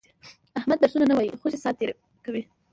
احمد 0.59 0.77
درسونه 0.83 1.05
نه 1.09 1.15
وایي، 1.15 1.37
خوشې 1.41 1.59
ساتېري 1.65 1.93
کوي. 2.25 2.43